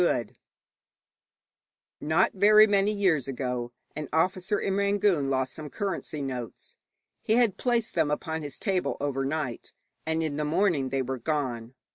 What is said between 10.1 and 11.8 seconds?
in the morning they were gone.